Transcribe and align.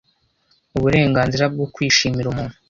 uburenganzira 0.77 1.45
bwo 1.53 1.65
kwishimira 1.73 2.27
umuntu 2.29 2.55